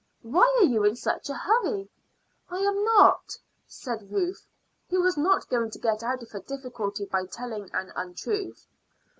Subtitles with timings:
[0.23, 1.87] Why are you in such a hurry?"
[2.49, 4.47] "I am not," said Ruth,
[4.89, 8.65] who was not going to get out of her difficulty by telling an untruth.